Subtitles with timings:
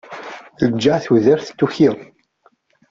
[0.57, 1.89] Tenǧeɛ tudert tuki.